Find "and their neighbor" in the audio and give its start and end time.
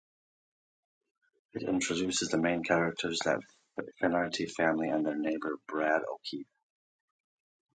4.89-5.59